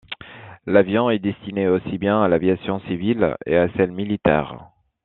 [0.65, 4.71] L'avion est destiné aussi bien à l'aviation civile et à celle militaire.